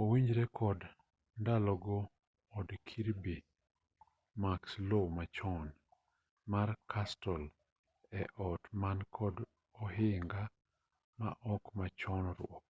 [0.00, 0.80] owinjore kod
[1.40, 1.98] ndalogo
[2.58, 3.36] od kirby
[4.42, 5.66] muxloe machon
[6.52, 7.46] mar castle
[8.18, 9.36] en ot man kod
[9.84, 10.42] ohinga
[11.20, 12.68] maok machon ruok